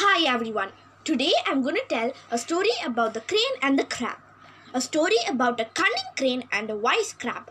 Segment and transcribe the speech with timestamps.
[0.00, 0.68] Hi everyone.
[1.02, 4.18] Today I'm going to tell a story about the crane and the crab.
[4.72, 7.50] A story about a cunning crane and a wise crab.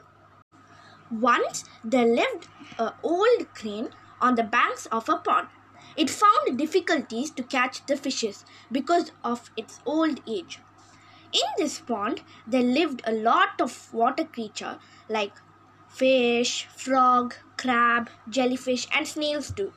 [1.12, 2.48] Once there lived
[2.80, 3.90] an old crane
[4.22, 5.50] on the banks of a pond.
[5.98, 10.60] It found difficulties to catch the fishes because of its old age.
[11.34, 14.78] In this pond there lived a lot of water creatures
[15.10, 15.34] like
[15.90, 19.74] fish, frog, crab, jellyfish and snails too.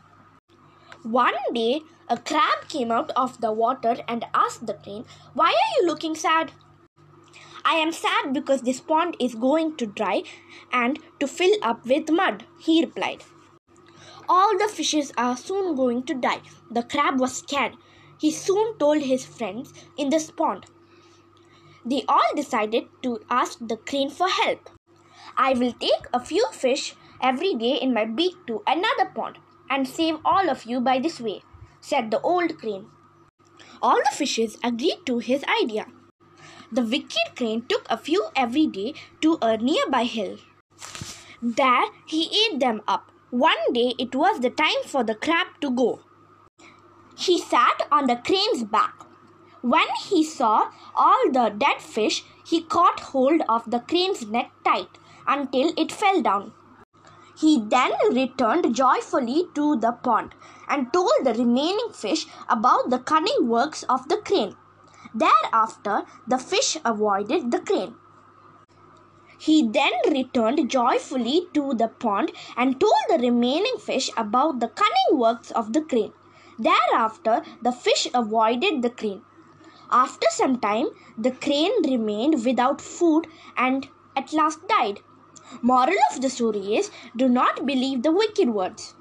[1.02, 1.80] One day,
[2.10, 6.14] a crab came out of the water and asked the crane, Why are you looking
[6.14, 6.52] sad?
[7.64, 10.24] I am sad because this pond is going to dry
[10.70, 13.24] and to fill up with mud, he replied.
[14.28, 16.42] All the fishes are soon going to die.
[16.70, 17.76] The crab was scared.
[18.18, 20.66] He soon told his friends in this pond.
[21.82, 24.68] They all decided to ask the crane for help.
[25.34, 29.38] I will take a few fish every day in my beak to another pond
[29.70, 31.42] and save all of you by this way,
[31.80, 32.86] said the old crane.
[33.80, 35.86] All the fishes agreed to his idea.
[36.72, 40.36] The wicked crane took a few every day to a nearby hill.
[41.40, 43.10] There he ate them up.
[43.30, 46.00] One day it was the time for the crab to go.
[47.16, 48.94] He sat on the crane's back.
[49.62, 54.98] When he saw all the dead fish, he caught hold of the crane's neck tight
[55.26, 56.52] until it fell down.
[57.36, 60.34] He then returned joyfully to the pond
[60.68, 64.56] and told the remaining fish about the cunning works of the crane.
[65.14, 67.96] Thereafter, the fish avoided the crane.
[69.38, 75.18] He then returned joyfully to the pond and told the remaining fish about the cunning
[75.18, 76.12] works of the crane.
[76.58, 79.22] Thereafter, the fish avoided the crane.
[79.90, 85.00] After some time, the crane remained without food and at last died.
[85.62, 88.94] Moral of the story is do not believe the wicked words.